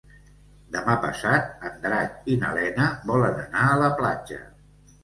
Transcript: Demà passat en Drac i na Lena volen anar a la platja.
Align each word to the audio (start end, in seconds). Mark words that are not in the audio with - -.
Demà 0.75 0.95
passat 1.03 1.67
en 1.69 1.77
Drac 1.85 2.27
i 2.37 2.41
na 2.47 2.53
Lena 2.59 2.89
volen 3.13 3.41
anar 3.47 3.69
a 3.69 3.79
la 3.85 3.97
platja. 4.03 4.43